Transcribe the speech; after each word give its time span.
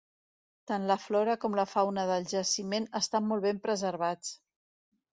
Tant 0.71 0.87
la 0.91 0.97
flora 1.03 1.35
com 1.43 1.59
la 1.59 1.67
fauna 1.75 2.07
del 2.13 2.27
jaciment 2.33 2.91
estan 3.03 3.31
molt 3.31 3.49
ben 3.49 3.65
preservats. 3.71 4.37